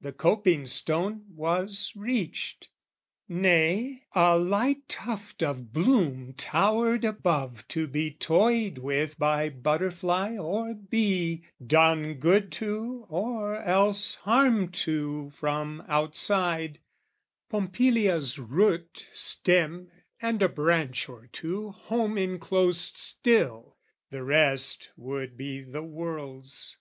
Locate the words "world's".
25.84-26.76